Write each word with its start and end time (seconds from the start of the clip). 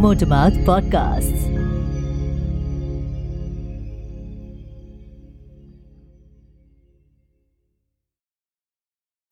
Motormouth 0.00 0.54
Podcasts. 0.64 1.42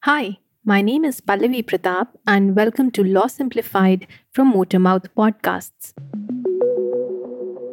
Hi, 0.02 0.36
my 0.66 0.82
name 0.82 1.06
is 1.06 1.22
Pallavi 1.22 1.64
Pratap, 1.64 2.08
and 2.26 2.54
welcome 2.54 2.90
to 2.90 3.02
Law 3.02 3.28
Simplified 3.28 4.06
from 4.30 4.52
Motormouth 4.52 5.06
Podcasts. 5.16 5.94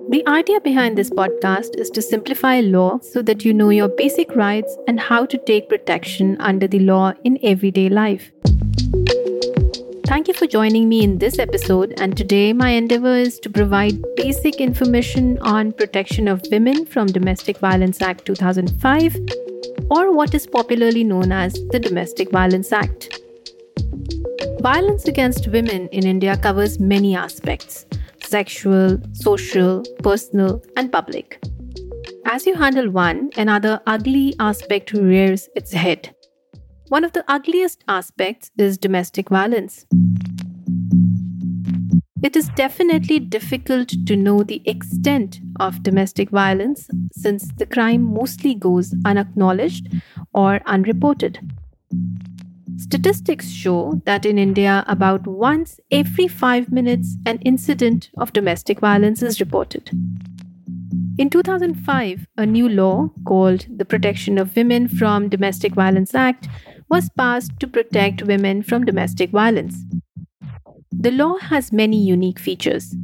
The 0.10 0.24
idea 0.26 0.62
behind 0.62 0.98
this 0.98 1.10
podcast 1.10 1.78
is 1.78 1.90
to 1.90 2.02
simplify 2.02 2.62
law 2.62 3.00
so 3.02 3.22
that 3.24 3.44
you 3.44 3.54
know 3.54 3.72
your 3.72 3.90
basic 3.90 4.34
rights 4.38 4.78
and 4.88 5.02
how 5.02 5.26
to 5.26 5.38
take 5.38 5.68
protection 5.68 6.38
under 6.40 6.66
the 6.66 6.80
law 6.80 7.12
in 7.26 7.40
everyday 7.44 7.90
life. 7.90 8.32
Thank 10.06 10.28
you 10.28 10.36
for 10.36 10.46
joining 10.46 10.88
me 10.88 11.04
in 11.04 11.18
this 11.18 11.40
episode. 11.40 11.96
And 12.00 12.16
today, 12.16 12.54
my 12.54 12.70
endeavor 12.70 13.16
is 13.16 13.40
to 13.40 13.50
provide 13.50 14.00
basic 14.16 14.62
information 14.62 15.40
on 15.40 15.72
protection 15.72 16.28
of 16.28 16.44
women 16.52 16.86
from 16.86 17.08
Domestic 17.08 17.58
Violence 17.58 18.00
Act 18.04 18.24
2005, 18.24 19.18
or 19.90 20.14
what 20.14 20.36
is 20.36 20.46
popularly 20.46 21.04
known 21.04 21.32
as 21.32 21.54
the 21.72 21.80
Domestic 21.80 22.30
Violence 22.30 22.72
Act. 22.72 23.20
Violence 24.62 25.06
against 25.08 25.48
women 25.48 25.88
in 25.88 26.06
India 26.06 26.38
covers 26.38 26.80
many 26.80 27.16
aspects 27.16 27.88
sexual, 28.22 29.00
social, 29.14 29.84
personal, 30.04 30.62
and 30.78 30.92
public. 30.92 31.44
As 32.26 32.46
you 32.46 32.54
handle 32.54 32.92
one, 32.92 33.32
another 33.38 33.82
ugly 33.88 34.36
aspect 34.40 34.94
rears 34.94 35.50
its 35.56 35.74
head. 35.74 36.16
One 36.90 37.04
of 37.04 37.14
the 37.14 37.26
ugliest 37.28 37.84
aspects 37.88 38.52
is 38.60 38.78
domestic 38.78 39.30
violence. 39.30 39.88
It 42.22 42.36
is 42.36 42.50
definitely 42.50 43.20
difficult 43.20 43.90
to 44.06 44.16
know 44.16 44.44
the 44.44 44.62
extent 44.66 45.40
of 45.60 45.82
domestic 45.82 46.30
violence 46.30 46.88
since 47.12 47.52
the 47.58 47.66
crime 47.66 48.04
mostly 48.04 48.54
goes 48.54 48.94
unacknowledged 49.04 49.88
or 50.34 50.62
unreported. 50.68 51.40
Statistics 52.78 53.50
show 53.50 54.00
that 54.06 54.26
in 54.26 54.38
India, 54.38 54.84
about 54.88 55.26
once 55.26 55.80
every 55.90 56.28
five 56.28 56.72
minutes, 56.72 57.18
an 57.26 57.40
incident 57.40 58.12
of 58.18 58.32
domestic 58.32 58.80
violence 58.80 59.24
is 59.24 59.40
reported. 59.40 59.90
In 61.18 61.30
2005, 61.30 62.28
a 62.38 62.46
new 62.46 62.68
law 62.68 63.10
called 63.26 63.66
the 63.74 63.86
Protection 63.86 64.38
of 64.38 64.54
Women 64.56 64.90
from 64.90 65.30
Domestic 65.30 65.74
Violence 65.74 66.14
Act 66.14 66.50
was 66.90 67.10
passed 67.18 67.52
to 67.60 67.68
protect 67.68 68.24
women 68.24 68.64
from 68.64 68.86
domestic 68.86 69.32
violence. 69.32 69.84
The 70.92 71.12
law 71.12 71.38
has 71.38 71.72
many 71.72 71.98
unique 71.98 72.40
features. 72.40 72.96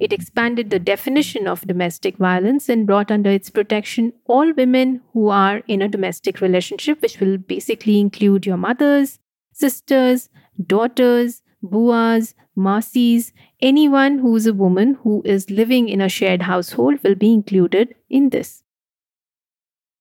It 0.00 0.12
expanded 0.12 0.70
the 0.70 0.78
definition 0.78 1.46
of 1.46 1.66
domestic 1.66 2.16
violence 2.16 2.68
and 2.68 2.86
brought 2.86 3.10
under 3.10 3.30
its 3.30 3.50
protection 3.50 4.14
all 4.24 4.52
women 4.54 5.02
who 5.12 5.28
are 5.28 5.58
in 5.68 5.82
a 5.82 5.88
domestic 5.88 6.40
relationship, 6.40 7.02
which 7.02 7.20
will 7.20 7.36
basically 7.36 8.00
include 8.00 8.46
your 8.46 8.56
mothers, 8.56 9.18
sisters, 9.52 10.30
daughters, 10.66 11.42
buas, 11.62 12.34
masi's, 12.56 13.32
anyone 13.60 14.18
who 14.18 14.34
is 14.36 14.46
a 14.46 14.54
woman 14.54 14.94
who 15.02 15.22
is 15.24 15.50
living 15.50 15.88
in 15.88 16.00
a 16.00 16.08
shared 16.08 16.42
household 16.42 16.98
will 17.02 17.14
be 17.14 17.32
included 17.32 17.94
in 18.08 18.30
this. 18.30 18.62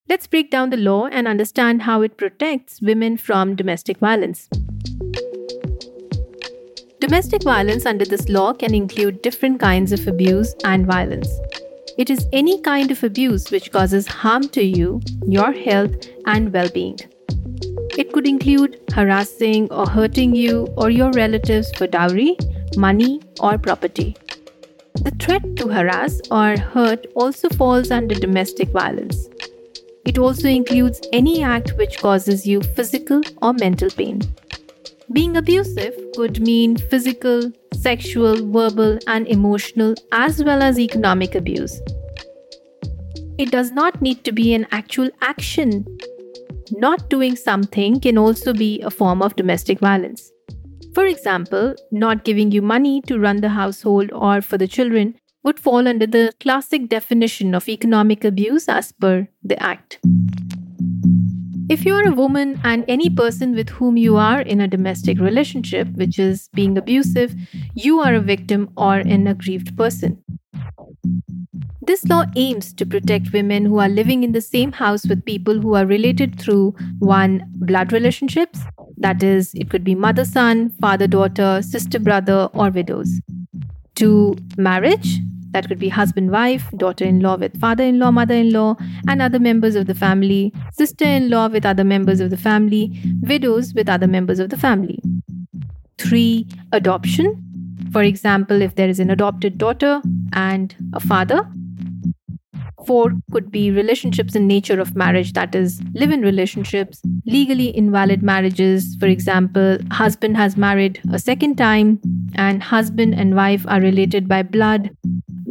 Let's 0.09 0.25
break 0.25 0.49
down 0.49 0.71
the 0.71 0.77
law 0.77 1.05
and 1.05 1.27
understand 1.27 1.83
how 1.83 2.02
it 2.02 2.17
protects 2.17 2.81
women 2.81 3.15
from 3.15 3.55
domestic 3.55 3.99
violence. 3.99 4.49
Domestic 6.99 7.43
violence 7.43 7.85
under 7.85 8.05
this 8.05 8.27
law 8.27 8.53
can 8.53 8.73
include 8.73 9.21
different 9.21 9.59
kinds 9.59 9.91
of 9.91 10.07
abuse 10.07 10.55
and 10.65 10.87
violence. 10.87 11.30
It 11.99 12.09
is 12.09 12.27
any 12.33 12.59
kind 12.61 12.89
of 12.89 13.03
abuse 13.03 13.52
which 13.52 13.71
causes 13.71 14.07
harm 14.07 14.49
to 14.49 14.63
you, 14.63 14.99
your 15.27 15.52
health, 15.52 16.08
and 16.26 16.52
well 16.52 16.70
being. 16.70 16.97
It 17.95 18.11
could 18.11 18.27
include 18.27 18.81
harassing 18.91 19.71
or 19.71 19.87
hurting 19.87 20.33
you 20.33 20.67
or 20.76 20.89
your 20.89 21.11
relatives 21.11 21.71
for 21.77 21.86
dowry, 21.86 22.36
money, 22.77 23.21
or 23.41 23.59
property. 23.59 24.15
The 25.03 25.11
threat 25.20 25.55
to 25.58 25.67
harass 25.67 26.20
or 26.31 26.58
hurt 26.58 27.05
also 27.14 27.47
falls 27.49 27.91
under 27.91 28.15
domestic 28.15 28.70
violence. 28.70 29.30
It 30.05 30.17
also 30.17 30.48
includes 30.48 31.02
any 31.14 31.43
act 31.43 31.73
which 31.77 31.99
causes 31.99 32.48
you 32.48 32.61
physical 32.61 33.21
or 33.42 33.54
mental 33.54 33.89
pain. 33.89 34.21
Being 35.11 35.37
abusive 35.37 35.95
could 36.15 36.39
mean 36.39 36.77
physical, 36.77 37.52
sexual, 37.73 38.36
verbal, 38.52 38.99
and 39.08 39.27
emotional, 39.27 39.95
as 40.11 40.43
well 40.43 40.61
as 40.61 40.80
economic 40.80 41.36
abuse. 41.36 41.82
It 43.38 43.52
does 43.52 43.71
not 43.71 44.02
need 44.02 44.23
to 44.26 44.32
be 44.32 44.54
an 44.54 44.67
actual 44.71 45.09
action. 45.21 45.86
Not 46.71 47.09
doing 47.09 47.36
something 47.36 47.99
can 47.99 48.17
also 48.17 48.54
be 48.54 48.82
a 48.82 48.92
form 48.92 49.21
of 49.21 49.36
domestic 49.36 49.80
violence. 49.80 50.32
For 50.93 51.05
example, 51.05 51.76
not 51.92 52.23
giving 52.23 52.52
you 52.52 52.61
money 52.61 53.02
to 53.04 53.20
run 53.20 53.42
the 53.42 53.49
household 53.49 54.11
or 54.11 54.42
for 54.42 54.58
the 54.58 54.67
children 54.67 55.15
would 55.49 55.60
fall 55.60 55.87
under 55.87 56.05
the 56.05 56.32
classic 56.39 56.87
definition 56.89 57.55
of 57.55 57.67
economic 57.67 58.23
abuse 58.23 58.70
as 58.70 58.92
per 58.92 59.27
the 59.43 59.60
Act. 59.64 59.98
If 61.76 61.86
you 61.86 61.95
are 61.95 62.08
a 62.08 62.11
woman 62.11 62.61
and 62.64 62.86
any 62.87 63.10
person 63.10 63.55
with 63.55 63.70
whom 63.70 63.98
you 63.98 64.15
are 64.15 64.42
in 64.42 64.61
a 64.61 64.67
domestic 64.67 65.20
relationship, 65.20 65.88
which 65.93 66.20
is 66.20 66.49
being 66.54 66.77
abusive, 66.77 67.33
you 67.73 67.99
are 67.99 68.14
a 68.14 68.20
victim 68.20 68.70
or 68.77 68.98
an 68.98 69.26
aggrieved 69.26 69.76
person. 69.76 70.23
This 71.82 72.05
law 72.05 72.26
aims 72.36 72.71
to 72.73 72.86
protect 72.86 73.33
women 73.33 73.65
who 73.65 73.80
are 73.80 73.89
living 73.89 74.23
in 74.23 74.33
the 74.33 74.42
same 74.42 74.71
house 74.71 75.08
with 75.08 75.26
people 75.26 75.59
who 75.59 75.73
are 75.73 75.88
related 75.88 76.39
through 76.39 76.76
one, 76.99 77.42
blood 77.55 77.92
relationships, 77.92 78.59
that 78.98 79.23
is, 79.23 79.55
it 79.55 79.71
could 79.71 79.83
be 79.83 79.95
mother 79.95 80.26
son, 80.26 80.70
father 80.80 81.08
daughter, 81.08 81.64
sister 81.64 81.98
brother, 81.98 82.49
or 82.54 82.70
widows, 82.70 83.09
to 83.95 84.36
marriage, 84.58 85.20
that 85.52 85.67
could 85.67 85.80
be 85.80 85.89
husband 85.89 86.32
wife, 86.32 86.70
daughter 86.77 87.05
in 87.05 87.20
law 87.20 87.36
with 87.36 87.60
father 87.60 87.83
in 87.83 87.99
law, 87.99 88.11
mother 88.11 88.36
in 88.36 88.52
law, 88.52 88.76
and 89.08 89.21
other 89.21 89.39
members 89.39 89.76
of 89.76 89.87
the 89.87 89.95
family, 89.95 90.54
sister 90.73 91.05
in 91.05 91.30
law 91.30 91.48
with 91.48 91.65
other 91.65 91.83
members 91.83 92.20
of 92.20 92.30
the 92.30 92.37
family, 92.37 92.92
widows 93.21 93.73
with 93.73 93.89
other 93.89 94.08
members 94.08 94.39
of 94.39 94.49
the 94.49 94.58
family. 94.58 95.02
3. 95.98 96.48
Adoption. 96.71 97.43
For 97.92 98.04
example, 98.04 98.61
if 98.61 98.76
there 98.76 98.89
is 98.89 98.99
an 98.99 99.09
adopted 99.09 99.58
daughter 99.58 100.02
and 100.33 100.76
a 100.93 100.99
father. 100.99 101.48
4 102.88 103.11
could 103.32 103.52
be 103.52 103.70
relationships 103.70 104.36
in 104.36 104.48
nature 104.48 104.80
of 104.80 104.95
marriage, 104.95 105.33
that 105.33 105.54
is, 105.54 105.82
live 105.93 106.11
in 106.11 106.21
relationships, 106.21 107.02
legally 107.26 107.76
invalid 107.76 108.23
marriages. 108.23 108.95
For 108.99 109.05
example, 109.05 109.77
husband 109.92 110.38
has 110.38 110.55
married 110.55 110.99
a 111.11 111.20
second 111.20 111.58
time, 111.58 111.99
and 112.36 112.64
husband 112.64 113.14
and 113.14 113.36
wife 113.36 113.65
are 113.67 113.82
related 113.82 114.27
by 114.27 114.43
blood, 114.43 114.89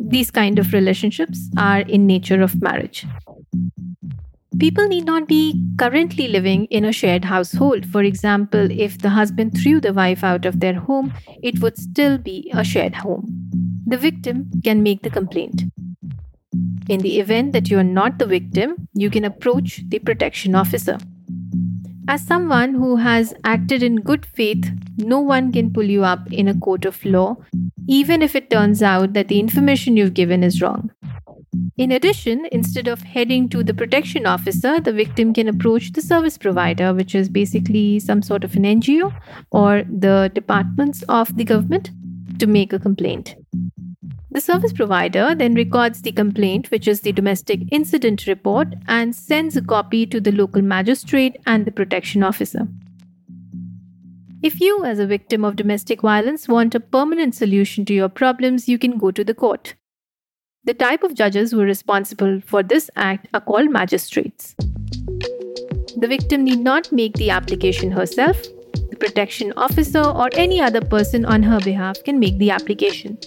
these 0.08 0.30
kind 0.30 0.58
of 0.58 0.72
relationships 0.72 1.50
are 1.56 1.80
in 1.80 2.06
nature 2.06 2.42
of 2.42 2.60
marriage. 2.62 3.06
People 4.58 4.88
need 4.88 5.04
not 5.04 5.28
be 5.28 5.62
currently 5.78 6.26
living 6.26 6.64
in 6.66 6.84
a 6.84 6.92
shared 6.92 7.26
household. 7.26 7.86
For 7.86 8.02
example, 8.02 8.68
if 8.70 8.98
the 8.98 9.10
husband 9.10 9.56
threw 9.56 9.80
the 9.80 9.92
wife 9.92 10.24
out 10.24 10.46
of 10.46 10.60
their 10.60 10.74
home, 10.74 11.12
it 11.42 11.60
would 11.60 11.78
still 11.78 12.18
be 12.18 12.50
a 12.54 12.64
shared 12.64 12.96
home. 12.96 13.26
The 13.86 13.98
victim 13.98 14.50
can 14.64 14.82
make 14.82 15.02
the 15.02 15.10
complaint. 15.10 15.62
In 16.88 17.00
the 17.00 17.20
event 17.20 17.52
that 17.52 17.70
you 17.70 17.78
are 17.78 17.84
not 17.84 18.18
the 18.18 18.26
victim, 18.26 18.88
you 18.94 19.10
can 19.10 19.24
approach 19.24 19.82
the 19.88 19.98
protection 19.98 20.54
officer. 20.54 20.98
As 22.08 22.26
someone 22.26 22.72
who 22.72 22.96
has 22.96 23.34
acted 23.44 23.82
in 23.82 23.96
good 23.96 24.24
faith, 24.24 24.70
no 24.96 25.20
one 25.20 25.52
can 25.52 25.70
pull 25.70 25.84
you 25.84 26.04
up 26.04 26.32
in 26.32 26.48
a 26.48 26.58
court 26.58 26.86
of 26.86 27.04
law, 27.04 27.36
even 27.88 28.20
if 28.20 28.36
it 28.36 28.50
turns 28.50 28.82
out 28.82 29.14
that 29.14 29.28
the 29.28 29.40
information 29.40 29.96
you've 29.96 30.14
given 30.14 30.44
is 30.44 30.60
wrong. 30.60 30.90
In 31.78 31.90
addition, 31.90 32.46
instead 32.52 32.86
of 32.86 33.00
heading 33.02 33.48
to 33.48 33.64
the 33.64 33.72
protection 33.72 34.26
officer, 34.26 34.78
the 34.78 34.92
victim 34.92 35.32
can 35.32 35.48
approach 35.48 35.92
the 35.92 36.02
service 36.02 36.36
provider, 36.36 36.92
which 36.92 37.14
is 37.14 37.30
basically 37.30 37.98
some 37.98 38.20
sort 38.20 38.44
of 38.44 38.54
an 38.56 38.64
NGO 38.64 39.12
or 39.50 39.84
the 39.84 40.30
departments 40.34 41.02
of 41.08 41.34
the 41.36 41.44
government, 41.44 41.90
to 42.38 42.46
make 42.46 42.72
a 42.72 42.78
complaint. 42.78 43.34
The 44.30 44.42
service 44.42 44.74
provider 44.74 45.34
then 45.34 45.54
records 45.54 46.02
the 46.02 46.12
complaint, 46.12 46.70
which 46.70 46.86
is 46.86 47.00
the 47.00 47.12
domestic 47.12 47.60
incident 47.72 48.26
report, 48.26 48.68
and 48.86 49.16
sends 49.16 49.56
a 49.56 49.62
copy 49.62 50.04
to 50.06 50.20
the 50.20 50.32
local 50.32 50.60
magistrate 50.60 51.36
and 51.46 51.64
the 51.64 51.72
protection 51.72 52.22
officer. 52.22 52.68
If 54.40 54.60
you, 54.60 54.84
as 54.84 55.00
a 55.00 55.06
victim 55.06 55.44
of 55.44 55.56
domestic 55.56 56.02
violence, 56.02 56.46
want 56.46 56.72
a 56.76 56.80
permanent 56.80 57.34
solution 57.34 57.84
to 57.86 57.92
your 57.92 58.08
problems, 58.08 58.68
you 58.68 58.78
can 58.78 58.96
go 58.96 59.10
to 59.10 59.24
the 59.24 59.34
court. 59.34 59.74
The 60.62 60.74
type 60.74 61.02
of 61.02 61.14
judges 61.14 61.50
who 61.50 61.60
are 61.60 61.64
responsible 61.64 62.40
for 62.40 62.62
this 62.62 62.88
act 62.94 63.26
are 63.34 63.40
called 63.40 63.72
magistrates. 63.72 64.54
The 65.96 66.06
victim 66.08 66.44
need 66.44 66.60
not 66.60 66.92
make 66.92 67.14
the 67.14 67.30
application 67.30 67.90
herself. 67.90 68.40
The 68.90 68.96
protection 69.00 69.52
officer 69.56 70.04
or 70.04 70.28
any 70.34 70.60
other 70.60 70.82
person 70.82 71.24
on 71.24 71.42
her 71.42 71.58
behalf 71.58 72.04
can 72.04 72.20
make 72.20 72.38
the 72.38 72.52
application. 72.52 73.18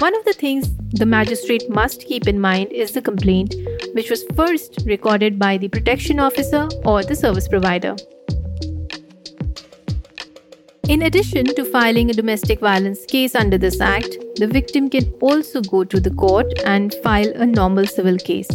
One 0.00 0.14
of 0.14 0.24
the 0.26 0.34
things 0.34 0.70
the 0.90 1.06
magistrate 1.06 1.70
must 1.70 2.06
keep 2.06 2.28
in 2.28 2.38
mind 2.38 2.72
is 2.72 2.92
the 2.92 3.00
complaint, 3.00 3.54
which 3.94 4.10
was 4.10 4.24
first 4.36 4.82
recorded 4.84 5.38
by 5.38 5.56
the 5.56 5.68
protection 5.68 6.20
officer 6.20 6.68
or 6.84 7.02
the 7.02 7.16
service 7.16 7.48
provider. 7.48 7.96
In 10.90 11.02
addition 11.02 11.44
to 11.44 11.64
filing 11.64 12.10
a 12.10 12.12
domestic 12.12 12.58
violence 12.58 13.06
case 13.06 13.36
under 13.36 13.56
this 13.56 13.80
act, 13.80 14.16
the 14.34 14.48
victim 14.48 14.90
can 14.90 15.04
also 15.20 15.60
go 15.60 15.84
to 15.84 16.00
the 16.00 16.10
court 16.10 16.52
and 16.64 16.92
file 17.04 17.30
a 17.36 17.46
normal 17.46 17.86
civil 17.86 18.16
case. 18.16 18.48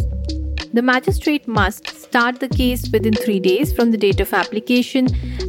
The 0.74 0.82
magistrate 0.82 1.48
must 1.48 1.88
start 1.88 2.38
the 2.38 2.50
case 2.50 2.90
within 2.92 3.14
three 3.14 3.40
days 3.40 3.72
from 3.72 3.90
the 3.90 3.96
date 3.96 4.20
of 4.20 4.34
application 4.34 5.08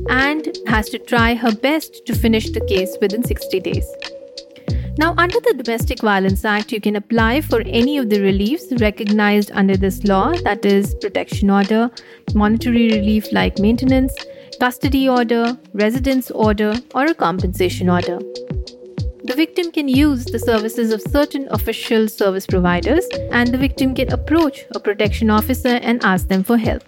and 0.10 0.58
has 0.68 0.88
to 0.92 0.98
try 0.98 1.36
her 1.36 1.54
best 1.54 2.06
to 2.06 2.16
finish 2.16 2.52
the 2.52 2.66
case 2.66 2.96
within 3.02 3.22
60 3.22 3.60
days. 3.60 3.86
Now, 4.98 5.14
under 5.18 5.42
the 5.42 5.62
Domestic 5.62 6.00
Violence 6.00 6.46
Act, 6.46 6.72
you 6.72 6.80
can 6.80 6.96
apply 6.96 7.42
for 7.42 7.64
any 7.66 7.98
of 7.98 8.10
the 8.10 8.22
reliefs 8.22 8.72
recognized 8.80 9.52
under 9.52 9.76
this 9.76 10.06
law 10.06 10.32
that 10.46 10.66
is, 10.66 10.96
protection 10.96 11.50
order, 11.50 11.92
monetary 12.34 12.88
relief 12.92 13.30
like 13.34 13.60
maintenance, 13.60 14.14
custody 14.60 15.08
order, 15.08 15.58
residence 15.74 16.32
order, 16.32 16.76
or 16.96 17.06
a 17.06 17.14
compensation 17.14 17.90
order. 17.90 18.20
The 19.24 19.34
victim 19.36 19.72
can 19.72 19.88
use 19.88 20.26
the 20.26 20.40
services 20.40 20.92
of 20.92 21.02
certain 21.02 21.48
official 21.52 22.08
service 22.08 22.46
providers, 22.46 23.06
and 23.32 23.50
the 23.50 23.58
victim 23.58 23.94
can 23.94 24.12
approach 24.12 24.66
a 24.76 24.80
protection 24.80 25.30
officer 25.30 25.80
and 25.82 26.04
ask 26.04 26.28
them 26.28 26.44
for 26.44 26.58
help. 26.58 26.84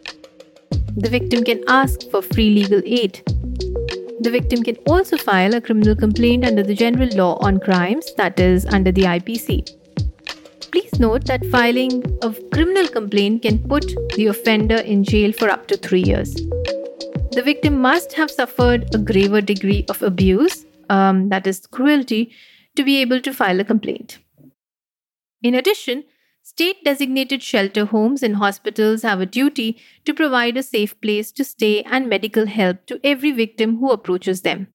The 0.95 1.10
victim 1.10 1.44
can 1.44 1.63
ask 1.68 2.10
for 2.12 2.21
free 2.21 2.50
legal 2.50 2.81
aid 2.86 3.21
the 4.22 4.30
victim 4.30 4.63
can 4.63 4.75
also 4.86 5.18
file 5.18 5.56
a 5.56 5.62
criminal 5.62 5.95
complaint 5.95 6.44
under 6.44 6.62
the 6.62 6.75
general 6.75 7.10
law 7.15 7.38
on 7.39 7.60
crimes, 7.60 8.13
that 8.15 8.39
is, 8.39 8.65
under 8.65 8.92
the 8.92 9.04
IPC. 9.04 9.75
Please 10.72 11.00
note 11.00 11.25
that 11.25 11.45
filing 11.45 12.04
a 12.22 12.33
criminal 12.54 12.88
complaint 12.88 13.44
can 13.44 13.60
put 13.60 13.86
the 14.15 14.27
offender 14.27 14.75
in 14.75 15.04
jail 15.04 15.31
for 15.31 15.50
up 15.50 15.68
to 15.68 15.77
three 15.77 16.04
years. 16.04 16.36
The 17.39 17.45
victim 17.45 17.80
must 17.80 18.12
have 18.15 18.30
suffered 18.30 18.94
a 18.94 18.97
graver 18.97 19.39
degree 19.39 19.86
of 19.88 20.03
abuse, 20.03 20.65
um, 20.89 21.30
that 21.30 21.47
is, 21.47 21.65
cruelty, 21.68 22.33
to 22.75 22.83
be 22.83 22.97
able 22.97 23.21
to 23.21 23.33
file 23.33 23.62
a 23.62 23.63
complaint. 23.63 24.18
In 25.41 25.56
addition, 25.56 26.03
State 26.41 26.83
designated 26.83 27.41
shelter 27.41 27.86
homes 27.86 28.24
and 28.24 28.36
hospitals 28.36 29.03
have 29.03 29.21
a 29.21 29.25
duty 29.25 29.81
to 30.03 30.13
provide 30.13 30.57
a 30.57 30.63
safe 30.63 31.00
place 31.00 31.31
to 31.31 31.45
stay 31.45 31.81
and 31.83 32.09
medical 32.09 32.45
help 32.45 32.86
to 32.88 33.00
every 33.06 33.31
victim 33.31 33.77
who 33.77 33.89
approaches 33.91 34.41
them. 34.41 34.68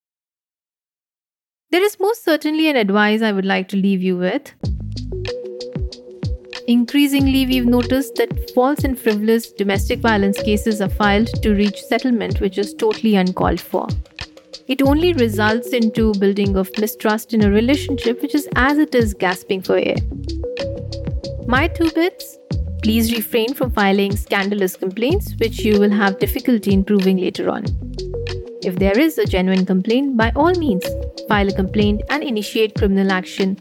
There 1.70 1.84
is 1.84 2.00
most 2.00 2.25
certainly 2.25 2.70
an 2.70 2.76
advice 2.76 3.20
I 3.20 3.32
would 3.32 3.44
like 3.44 3.69
to 3.69 3.76
leave 3.76 4.02
you 4.02 4.16
with. 4.16 4.55
Increasingly, 6.66 7.44
we've 7.44 7.66
noticed 7.66 8.14
that 8.14 8.50
false 8.55 8.84
and 8.84 8.99
frivolous 8.99 9.52
domestic 9.52 9.99
violence 10.00 10.43
cases 10.43 10.81
are 10.81 10.88
filed 10.88 11.26
to 11.43 11.55
reach 11.55 11.82
settlement, 11.82 12.40
which 12.40 12.56
is 12.56 12.72
totally 12.72 13.16
uncalled 13.16 13.61
for. 13.61 13.87
It 14.66 14.81
only 14.81 15.12
results 15.12 15.69
into 15.75 16.14
building 16.14 16.56
of 16.56 16.70
mistrust 16.78 17.34
in 17.34 17.44
a 17.44 17.50
relationship, 17.50 18.22
which 18.22 18.34
is 18.34 18.49
as 18.56 18.78
it 18.78 18.94
is 18.94 19.12
gasping 19.12 19.61
for 19.61 19.76
air. 19.76 19.96
My 21.46 21.69
two 21.69 21.90
bits 21.90 22.38
please 22.82 23.14
refrain 23.14 23.52
from 23.52 23.70
filing 23.70 24.16
scandalous 24.16 24.75
complaints, 24.75 25.34
which 25.38 25.61
you 25.61 25.78
will 25.78 25.90
have 25.90 26.19
difficulty 26.19 26.72
in 26.72 26.82
proving 26.82 27.19
later 27.19 27.50
on. 27.50 27.64
If 28.62 28.76
there 28.76 28.99
is 28.99 29.19
a 29.19 29.26
genuine 29.26 29.66
complaint, 29.66 30.16
by 30.16 30.32
all 30.34 30.55
means, 30.55 30.84
file 31.28 31.49
a 31.49 31.55
complaint 31.55 32.00
and 32.08 32.22
initiate 32.22 32.75
criminal 32.75 33.12
action, 33.12 33.58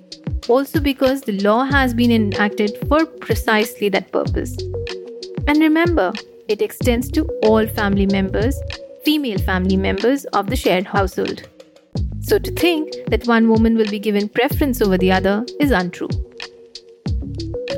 also 0.49 0.79
because 0.79 1.21
the 1.21 1.39
law 1.39 1.63
has 1.63 1.93
been 1.93 2.11
enacted 2.11 2.77
for 2.87 3.05
precisely 3.05 3.89
that 3.89 4.11
purpose. 4.11 4.55
And 5.47 5.59
remember, 5.59 6.13
it 6.47 6.61
extends 6.61 7.09
to 7.11 7.25
all 7.43 7.65
family 7.67 8.05
members, 8.05 8.59
female 9.03 9.39
family 9.39 9.77
members 9.77 10.25
of 10.25 10.49
the 10.49 10.55
shared 10.55 10.85
household. 10.85 11.47
So 12.21 12.39
to 12.39 12.51
think 12.51 12.93
that 13.07 13.27
one 13.27 13.49
woman 13.49 13.75
will 13.75 13.89
be 13.89 13.99
given 13.99 14.29
preference 14.29 14.81
over 14.81 14.97
the 14.97 15.11
other 15.11 15.45
is 15.59 15.71
untrue. 15.71 16.09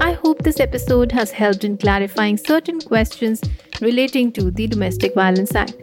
I 0.01 0.13
hope 0.13 0.43
this 0.43 0.59
episode 0.59 1.11
has 1.11 1.31
helped 1.31 1.63
in 1.63 1.77
clarifying 1.77 2.37
certain 2.37 2.79
questions 2.81 3.41
relating 3.81 4.31
to 4.33 4.51
the 4.51 4.67
Domestic 4.67 5.15
Violence 5.15 5.55
Act. 5.55 5.75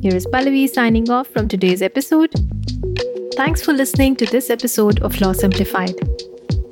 Here 0.00 0.14
is 0.14 0.26
Pallavi 0.26 0.68
signing 0.68 1.10
off 1.10 1.26
from 1.26 1.48
today's 1.48 1.82
episode. 1.82 2.32
Thanks 3.38 3.62
for 3.62 3.72
listening 3.72 4.16
to 4.16 4.26
this 4.26 4.50
episode 4.50 5.00
of 5.00 5.20
Law 5.20 5.32
Simplified. 5.32 5.94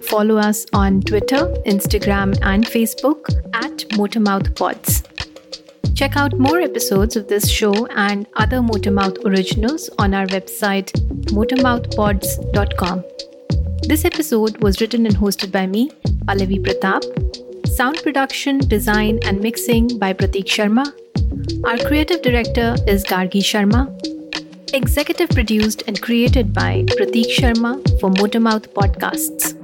Follow 0.02 0.36
us 0.36 0.66
on 0.72 1.00
Twitter, 1.00 1.54
Instagram, 1.64 2.36
and 2.42 2.66
Facebook 2.66 3.28
at 3.54 3.84
Motormouth 3.90 4.56
Pods. 4.56 5.04
Check 5.94 6.16
out 6.16 6.36
more 6.36 6.58
episodes 6.58 7.14
of 7.14 7.28
this 7.28 7.48
show 7.48 7.86
and 7.86 8.26
other 8.34 8.56
Motormouth 8.56 9.24
originals 9.24 9.88
on 10.00 10.12
our 10.12 10.26
website, 10.26 10.90
motormouthpods.com. 11.26 13.04
This 13.86 14.04
episode 14.04 14.60
was 14.60 14.80
written 14.80 15.06
and 15.06 15.14
hosted 15.14 15.52
by 15.52 15.68
me, 15.68 15.90
Pallavi 16.24 16.58
Pratap. 16.66 17.68
Sound 17.68 18.02
production, 18.02 18.58
design, 18.58 19.20
and 19.22 19.40
mixing 19.40 20.00
by 20.00 20.12
Pratik 20.12 20.46
Sharma. 20.46 20.84
Our 21.64 21.78
creative 21.86 22.22
director 22.22 22.74
is 22.88 23.04
Gargi 23.04 23.40
Sharma. 23.52 24.15
Executive 24.72 25.28
produced 25.30 25.82
and 25.86 26.00
created 26.02 26.52
by 26.52 26.84
Pratik 26.88 27.30
Sharma 27.30 27.82
for 28.00 28.10
Motormouth 28.10 28.66
Podcasts. 28.74 29.54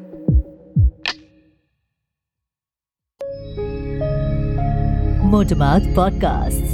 Motormouth 5.33 5.87
Podcasts. 5.95 6.72